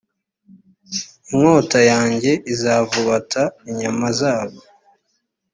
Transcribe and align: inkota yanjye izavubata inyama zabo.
inkota 1.31 1.79
yanjye 1.91 2.31
izavubata 2.53 3.43
inyama 3.69 4.07
zabo. 4.19 4.59